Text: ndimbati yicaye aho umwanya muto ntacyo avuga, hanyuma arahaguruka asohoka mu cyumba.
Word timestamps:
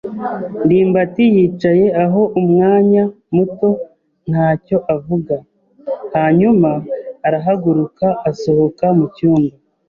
ndimbati 0.65 1.23
yicaye 1.35 1.85
aho 2.03 2.21
umwanya 2.39 3.03
muto 3.35 3.69
ntacyo 4.29 4.77
avuga, 4.95 5.35
hanyuma 6.15 6.69
arahaguruka 7.27 8.07
asohoka 8.29 8.85
mu 8.97 9.05
cyumba. 9.15 9.55